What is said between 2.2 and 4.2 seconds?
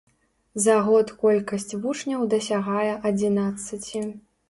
дасягае адзінаццаці.